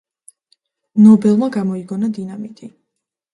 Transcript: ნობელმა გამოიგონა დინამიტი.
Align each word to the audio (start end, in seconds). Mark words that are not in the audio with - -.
ნობელმა 1.01 1.49
გამოიგონა 1.57 2.11
დინამიტი. 2.17 2.73